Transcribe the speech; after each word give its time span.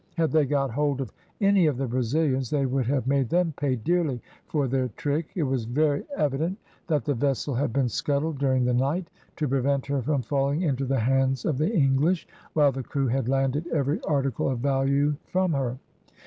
Had 0.17 0.31
they 0.31 0.45
got 0.47 0.71
hold 0.71 0.99
of 0.99 1.13
any 1.41 1.67
of 1.67 1.77
the 1.77 1.85
Brazilians 1.85 2.49
they 2.49 2.65
would 2.65 2.87
have 2.87 3.05
made 3.05 3.29
them 3.29 3.53
pay 3.55 3.75
dearly 3.75 4.19
for 4.47 4.67
their 4.67 4.87
trick. 4.97 5.29
It 5.35 5.43
was 5.43 5.65
very 5.65 6.05
evident 6.17 6.57
that 6.87 7.05
the 7.05 7.13
vessel 7.13 7.53
had 7.53 7.71
been 7.71 7.87
scuttled 7.87 8.39
during 8.39 8.65
the 8.65 8.73
night, 8.73 9.11
to 9.35 9.47
prevent 9.47 9.85
her 9.85 10.01
from 10.01 10.23
falling 10.23 10.63
into 10.63 10.85
the 10.85 11.01
hands 11.01 11.45
of 11.45 11.59
the 11.59 11.71
English, 11.71 12.27
while 12.53 12.71
the 12.71 12.81
crew 12.81 13.09
had 13.09 13.29
landed 13.29 13.67
every 13.67 14.01
article 14.01 14.49
of 14.49 14.57
value 14.57 15.17
from 15.27 15.53
her. 15.53 15.77